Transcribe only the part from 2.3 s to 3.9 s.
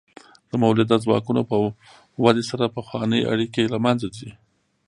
سره پخوانۍ اړیکې له